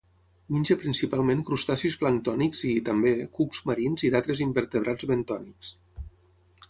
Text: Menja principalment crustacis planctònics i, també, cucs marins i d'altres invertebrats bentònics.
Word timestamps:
Menja 0.53 0.75
principalment 0.83 1.43
crustacis 1.49 1.97
planctònics 2.03 2.63
i, 2.71 2.73
també, 2.87 3.13
cucs 3.41 3.63
marins 3.73 4.07
i 4.09 4.11
d'altres 4.17 4.43
invertebrats 4.49 5.11
bentònics. 5.13 5.75